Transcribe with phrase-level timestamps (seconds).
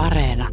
[0.00, 0.48] Areena.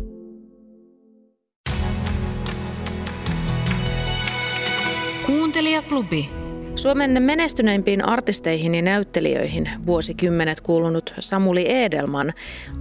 [5.26, 6.30] Kuuntelijaklubi.
[6.76, 12.34] Suomen menestyneimpiin artisteihin ja näyttelijöihin vuosikymmenet kuulunut Samuli Edelman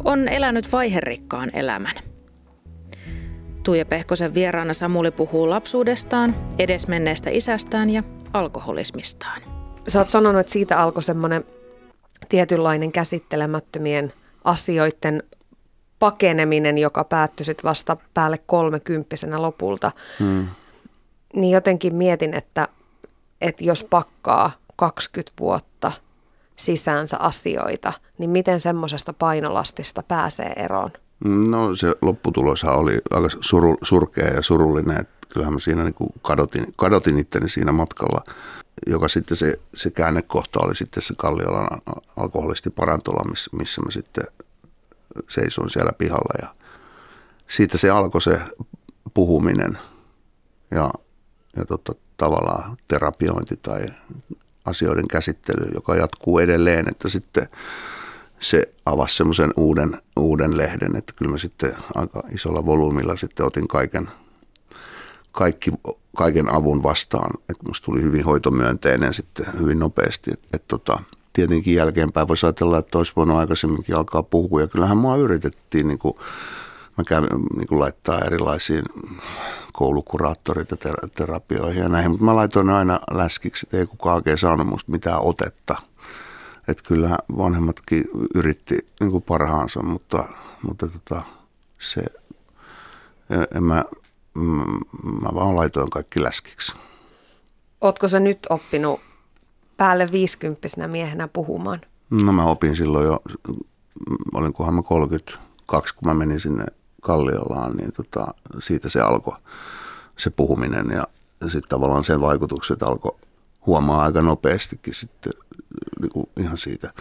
[0.05, 1.95] on elänyt vaiherikkaan elämän.
[3.63, 8.03] Tuija Pehkosen vieraana Samuli puhuu lapsuudestaan, edesmenneestä isästään ja
[8.33, 9.43] alkoholismistaan.
[9.89, 11.45] Sä oot sanonut, että siitä alkoi semmoinen
[12.29, 14.13] tietynlainen käsittelemättömien
[14.45, 15.23] asioiden
[16.07, 19.93] pakeneminen, joka päättyi sit vasta päälle kolmekymppisenä lopulta.
[20.19, 20.49] Hmm.
[21.35, 22.69] Niin jotenkin mietin, että,
[23.41, 25.93] että jos pakkaa 20 vuotta
[26.57, 30.91] sisäänsä asioita, niin miten semmoisesta painolastista pääsee eroon?
[31.25, 35.01] No se lopputuloshan oli aika suru, surkea ja surullinen.
[35.01, 38.33] Että kyllähän mä siinä niin kuin kadotin, kadotin itteni siinä matkalla,
[38.87, 41.83] joka sitten se, se käännekohta oli sitten se Kalliolan
[42.17, 44.25] alkoholisti parantola, missä, missä mä sitten
[45.29, 46.55] seisoin siellä pihalla ja
[47.49, 48.41] siitä se alkoi se
[49.15, 49.79] puhuminen
[50.71, 50.91] ja,
[51.57, 53.87] ja tota, tavallaan terapiointi tai
[54.65, 57.49] asioiden käsittely, joka jatkuu edelleen, että sitten
[58.41, 63.69] se avasi semmoisen uuden, uuden lehden, että kyllä mä sitten aika isolla volyymilla sitten otin
[63.69, 64.09] kaiken,
[65.33, 65.71] kaikki,
[66.17, 71.03] kaiken avun vastaan, että musta tuli hyvin hoitomyönteinen sitten hyvin nopeasti, että, että tota,
[71.37, 74.61] tietenkin jälkeenpäin voisi ajatella, että olisi voinut aikaisemminkin alkaa puhua.
[74.61, 76.15] Ja kyllähän mua yritettiin niin kuin,
[76.99, 78.85] mä kävin, niin kuin laittaa erilaisiin
[79.73, 80.77] koulukuraattorit ja
[81.15, 85.21] terapioihin ja näihin, mutta mä laitoin aina läskiksi, että ei kukaan oikein saanut musta mitään
[85.21, 85.77] otetta.
[86.69, 90.25] Että kyllähän vanhemmatkin yritti niin kuin parhaansa, mutta,
[90.63, 91.23] mutta tota,
[91.79, 92.05] se,
[93.57, 93.85] en mä,
[95.23, 96.77] mä vaan laitoin kaikki läskiksi.
[97.81, 99.01] Ootko sä nyt oppinut
[99.77, 101.81] päälle viisikymppisenä miehenä puhumaan?
[102.11, 103.23] No mä opin silloin jo,
[104.35, 106.65] olinkohan mä 32, kun mä menin sinne
[107.03, 108.27] Kalliolaan, niin tota,
[108.59, 109.37] siitä se alkoi
[110.17, 111.07] se puhuminen ja
[111.43, 113.17] sitten tavallaan sen vaikutukset alkoi
[113.67, 115.33] huomaa aika nopeastikin sitten
[116.01, 116.93] niin kuin ihan siitä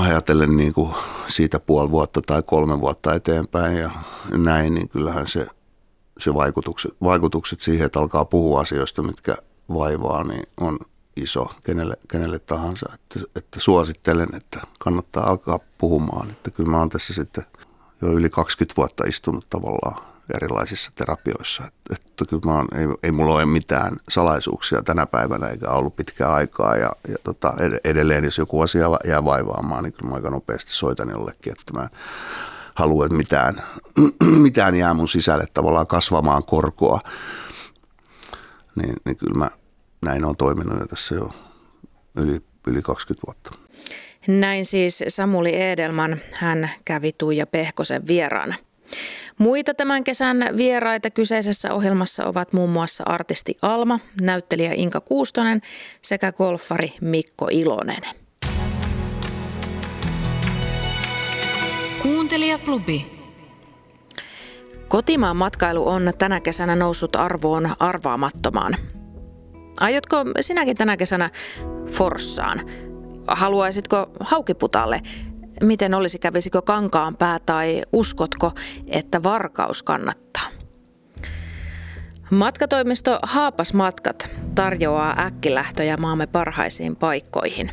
[0.00, 0.94] ajatellen niin kuin
[1.26, 3.90] siitä puoli vuotta tai kolme vuotta eteenpäin ja
[4.30, 5.46] näin, niin kyllähän se,
[6.18, 9.36] se vaikutukset, vaikutukset siihen, että alkaa puhua asioista, mitkä
[9.68, 10.78] vaivaa, niin on
[11.16, 12.86] iso kenelle, kenelle tahansa.
[12.94, 16.30] Että, että suosittelen, että kannattaa alkaa puhumaan.
[16.30, 17.46] Että kyllä mä oon tässä sitten
[18.02, 21.64] jo yli 20 vuotta istunut tavallaan erilaisissa terapioissa.
[21.66, 25.96] Että, että kyllä mä oon, ei, ei mulla ole mitään salaisuuksia tänä päivänä eikä ollut
[25.96, 26.76] pitkää aikaa.
[26.76, 27.54] Ja, ja tota,
[27.84, 31.88] edelleen, jos joku asia jää vaivaamaan, niin kyllä mä aika nopeasti soitan jollekin, että mä
[32.74, 33.62] haluan, että mitään,
[34.46, 37.00] mitään jää mun sisälle tavallaan kasvamaan korkoa
[38.76, 39.50] niin, niin kyllä mä
[40.04, 41.30] näin on toiminut jo tässä jo
[42.16, 43.50] yli, yli 20 vuotta.
[44.26, 48.54] Näin siis Samuli Edelman, hän kävi Tuija Pehkosen vieraana.
[49.38, 55.60] Muita tämän kesän vieraita kyseisessä ohjelmassa ovat muun muassa artisti Alma, näyttelijä Inka Kuustonen
[56.02, 58.02] sekä golfari Mikko Ilonen.
[62.02, 63.13] Kuuntelijaklubi.
[64.94, 68.76] Kotimaan matkailu on tänä kesänä noussut arvoon arvaamattomaan.
[69.80, 71.30] Aiotko sinäkin tänä kesänä
[71.86, 72.60] Forssaan?
[73.26, 75.02] Haluaisitko haukiputalle?
[75.62, 78.52] Miten olisi, kävisikö kankaan pää tai uskotko,
[78.86, 80.46] että varkaus kannattaa?
[82.30, 87.70] Matkatoimisto Haapas Matkat tarjoaa äkkilähtöjä maamme parhaisiin paikkoihin.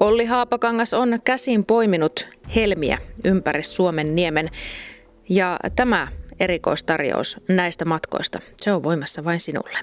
[0.00, 4.50] Olli Haapakangas on käsin poiminut helmiä ympäri Suomen niemen
[5.28, 6.08] ja tämä
[6.40, 8.40] erikoistarjous näistä matkoista.
[8.56, 9.78] Se on voimassa vain sinulle.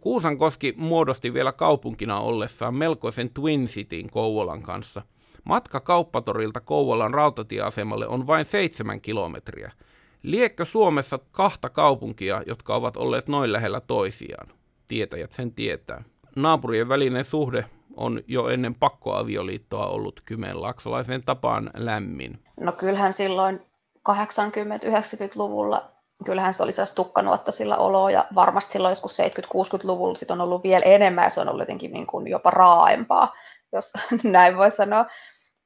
[0.00, 5.02] Kuusankoski muodosti vielä kaupunkina ollessaan melkoisen Twin Cityn Kouvolan kanssa.
[5.44, 9.72] Matka kauppatorilta Kouvolan rautatieasemalle on vain seitsemän kilometriä.
[10.22, 14.48] Liekkö Suomessa kahta kaupunkia, jotka ovat olleet noin lähellä toisiaan?
[14.88, 16.04] Tietäjät sen tietää.
[16.36, 17.64] Naapurien välinen suhde
[17.96, 22.38] on jo ennen pakkoavioliittoa ollut Kymenlaaksolaisen tapaan lämmin.
[22.60, 23.60] No kyllähän silloin
[24.08, 30.40] 80-90-luvulla kyllähän se oli sellaista tukkanuotta sillä oloa, ja varmasti silloin joskus 70-60-luvulla sit on
[30.40, 33.34] ollut vielä enemmän, ja se on ollut jotenkin niin kuin jopa raaempaa,
[33.72, 33.92] jos
[34.22, 35.06] näin voi sanoa.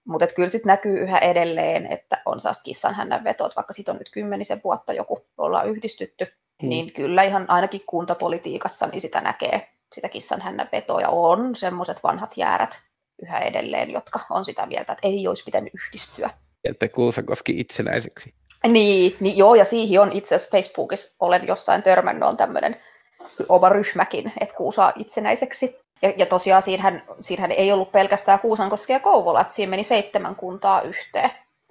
[0.09, 3.99] Mutta kyllä sitten näkyy yhä edelleen, että on saas kissan hännän vetot, vaikka siitä on
[3.99, 6.25] nyt kymmenisen vuotta joku ollaan yhdistytty,
[6.63, 6.69] hmm.
[6.69, 12.03] niin kyllä ihan ainakin kuntapolitiikassa niin sitä näkee, sitä kissan hännän vetoa, ja on semmoiset
[12.03, 12.83] vanhat jäärät
[13.23, 16.31] yhä edelleen, jotka on sitä mieltä, että ei olisi pitänyt yhdistyä.
[16.65, 18.35] Että Kuusakoski itsenäiseksi.
[18.69, 22.77] Niin, niin joo, ja siihen on itse asiassa Facebookissa olen jossain törmännyt, on tämmöinen
[23.49, 25.79] oma ryhmäkin, että Kuusaa itsenäiseksi.
[26.03, 30.37] Ja, ja tosiaan siinähän, siinähän ei ollut pelkästään Kuusankoski ja Kouvola, että siinä meni seitsemän
[30.37, 31.31] kuntaa yhteen.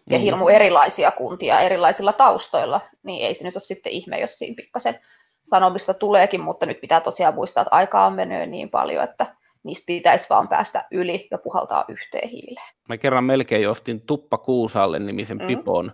[0.10, 0.24] ja mm.
[0.24, 5.00] hirmu erilaisia kuntia erilaisilla taustoilla, niin ei se nyt ole sitten ihme, jos siinä pikkasen
[5.44, 9.86] sanomista tuleekin, mutta nyt pitää tosiaan muistaa, että aikaa on mennyt niin paljon, että niistä
[9.88, 12.74] pitäisi vaan päästä yli ja puhaltaa yhteen hiileen.
[12.90, 15.48] Mä kerran melkein ostin Tuppa Kuusalle nimisen mm.
[15.48, 15.92] pipon.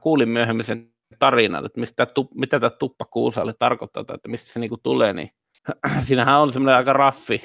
[0.00, 4.76] Kuulin myöhemmin sen tarinan, että mistä, mitä tämä Tuppa Kuusalle tarkoittaa, että mistä se niinku
[4.76, 5.30] tulee, niin
[6.06, 7.42] siinähän on semmoinen aika raffi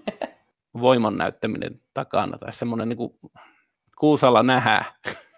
[0.80, 3.18] voiman näyttäminen takana, tai semmoinen niinku
[3.98, 4.84] Kuusalla nähää.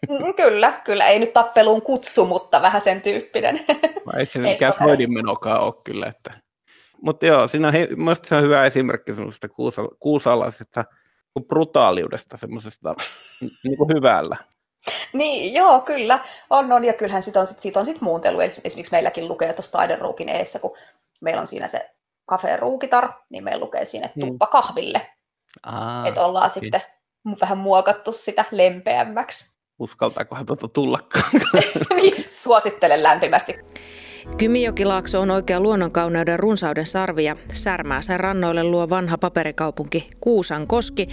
[0.09, 1.07] Mm, kyllä, kyllä.
[1.07, 3.61] Ei nyt tappeluun kutsu, mutta vähän sen tyyppinen.
[4.19, 4.73] Ei se mikään
[5.15, 6.07] menokaan ole kyllä.
[6.07, 6.50] Että.
[7.03, 10.85] Mutta joo, siinä on, mielestäni se on hyvä esimerkki semmoisesta kuusala, kuusalaisesta
[11.49, 12.95] brutaaliudesta, semmoisesta
[13.41, 14.37] niin kuin hyvällä.
[15.13, 16.19] Niin, joo, kyllä.
[16.51, 18.41] On, on, ja kyllähän sit on, sit, siitä on sit muuntelu.
[18.41, 20.77] Esimerkiksi meilläkin lukee tuossa taideruukin eessä, kun
[21.21, 21.91] meillä on siinä se
[22.27, 25.07] kafe ruukitar, niin meillä lukee siinä, että tuppa kahville.
[26.09, 26.83] Että ollaan kiitos.
[26.83, 29.57] sitten vähän muokattu sitä lempeämmäksi.
[29.79, 31.31] Uskaltaakohan tuota tullakaan?
[31.97, 33.59] niin, suosittelen lämpimästi.
[34.39, 41.09] Kymijokilaakso on oikea luonnonkauneuden runsauden sarvi ja särmää sen rannoille luo vanha paperikaupunki Kuusankoski,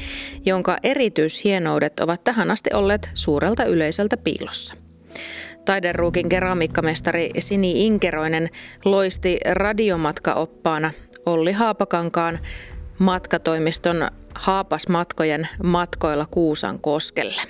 [0.46, 4.76] jonka erityishienoudet ovat tähän asti olleet suurelta yleisöltä piilossa.
[5.66, 8.50] Taideruukin keramiikkamestari Sini Inkeroinen
[8.86, 10.92] loisti radiomatkaoppaana
[11.26, 12.40] Olli Haapakankaan
[13.00, 17.42] matkatoimiston Haapasmatkojen matkoilla Kuusan koskelle.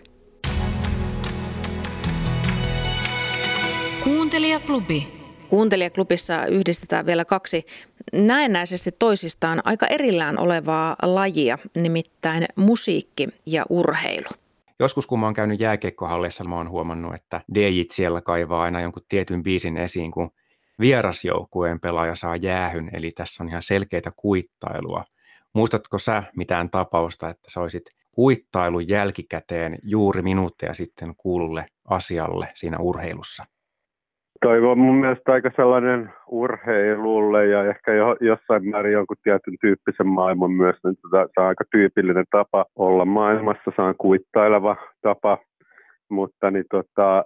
[4.04, 5.17] Kuuntelijaklubi.
[5.50, 7.66] Kuuntelijaklubissa yhdistetään vielä kaksi
[8.14, 14.30] näennäisesti toisistaan aika erillään olevaa lajia, nimittäin musiikki ja urheilu.
[14.80, 19.04] Joskus kun mä oon käynyt jääkiekkohallissa, mä oon huomannut, että DJt siellä kaivaa aina jonkun
[19.10, 20.32] tietyn biisin esiin, kun
[20.80, 25.04] vierasjoukkueen pelaaja saa jäähyn, eli tässä on ihan selkeitä kuittailua–
[25.58, 32.78] Muistatko sä mitään tapausta, että sä olisit kuittailun jälkikäteen juuri minuutteja sitten kuululle asialle siinä
[32.80, 33.46] urheilussa?
[34.42, 40.08] Toi on mun mielestä aika sellainen urheilulle ja ehkä jo, jossain määrin jonkun tietyn tyyppisen
[40.08, 40.76] maailman myös.
[40.84, 45.38] Niin tota, se on aika tyypillinen tapa olla maailmassa, se on kuittaileva tapa,
[46.10, 47.24] mutta niin tota,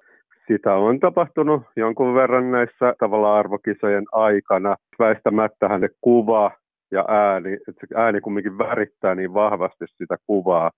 [0.48, 4.75] sitä on tapahtunut jonkun verran näissä tavallaan arvokisojen aikana.
[5.00, 6.52] Väistämättähän se kuva
[6.92, 10.72] ja ääni, että se ääni kumminkin värittää niin vahvasti sitä kuvaa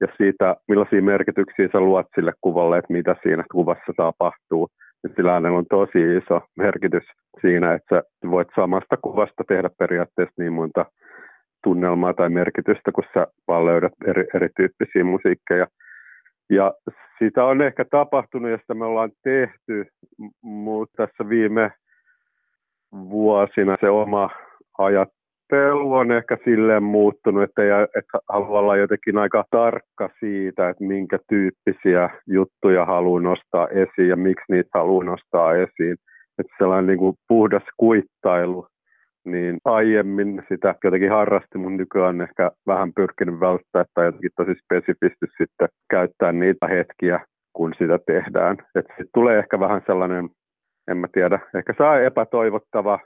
[0.00, 4.68] ja siitä, millaisia merkityksiä sä luot sille kuvalle, että mitä siinä kuvassa tapahtuu.
[5.16, 7.04] Sillä on tosi iso merkitys
[7.40, 10.86] siinä, että sä voit samasta kuvasta tehdä periaatteessa niin monta
[11.64, 15.66] tunnelmaa tai merkitystä, kun sä vaan löydät eri, erityyppisiä musiikkeja.
[16.50, 16.74] Ja
[17.18, 19.86] sitä on ehkä tapahtunut ja sitä me ollaan tehty,
[20.42, 21.72] mutta tässä viime
[22.92, 24.30] vuosina se oma
[24.78, 25.08] ajat,
[25.52, 30.84] ajattelu on ehkä silleen muuttunut, että, ei, että haluaa olla jotenkin aika tarkka siitä, että
[30.84, 35.96] minkä tyyppisiä juttuja haluaa nostaa esiin ja miksi niitä haluaa nostaa esiin.
[36.38, 38.66] Että sellainen niin kuin puhdas kuittailu,
[39.24, 45.26] niin aiemmin sitä jotenkin harrasti, mutta nykyään ehkä vähän pyrkinyt välttää tai jotenkin tosi spesifisti
[45.38, 47.20] sitten käyttää niitä hetkiä,
[47.52, 48.56] kun sitä tehdään.
[48.74, 50.28] Että sitten tulee ehkä vähän sellainen,
[50.90, 52.98] en mä tiedä, ehkä saa epätoivottava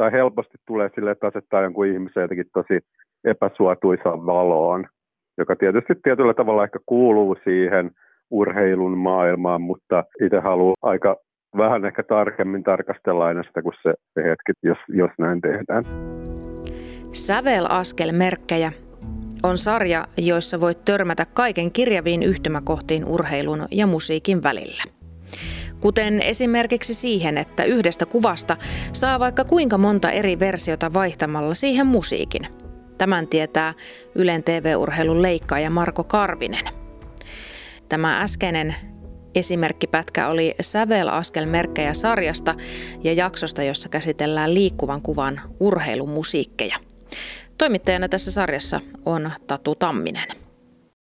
[0.00, 2.80] tai helposti tulee sille, että asettaa jonkun ihmisen jotenkin tosi
[3.24, 4.86] epäsuotuisaan valoon,
[5.38, 7.90] joka tietysti tietyllä tavalla ehkä kuuluu siihen
[8.30, 11.16] urheilun maailmaan, mutta itse haluan aika
[11.56, 15.84] vähän ehkä tarkemmin tarkastella aina sitä kuin se, hetki, jos, jos näin tehdään.
[17.12, 18.72] Sävelaskelmerkkejä
[19.42, 24.99] on sarja, joissa voit törmätä kaiken kirjaviin yhtymäkohtiin urheilun ja musiikin välillä
[25.80, 28.56] kuten esimerkiksi siihen, että yhdestä kuvasta
[28.92, 32.42] saa vaikka kuinka monta eri versiota vaihtamalla siihen musiikin.
[32.98, 33.74] Tämän tietää
[34.14, 36.64] Ylen TV-urheilun leikkaaja Marko Karvinen.
[37.88, 38.74] Tämä äskeinen
[39.34, 42.54] esimerkkipätkä oli sävelaskelmerkkejä sarjasta
[43.04, 46.76] ja jaksosta, jossa käsitellään liikkuvan kuvan urheilumusiikkeja.
[47.58, 50.49] Toimittajana tässä sarjassa on Tatu Tamminen.